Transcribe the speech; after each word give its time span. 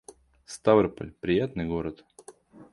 Ставрополь— 0.47 1.13
приятный 1.21 1.67
город 1.67 2.03